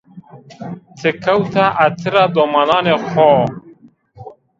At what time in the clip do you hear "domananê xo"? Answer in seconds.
2.35-3.31